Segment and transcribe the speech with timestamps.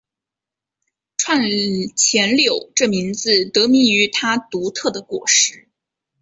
[1.15, 1.43] 串
[1.95, 5.69] 钱柳这名字得名于它独特的果实。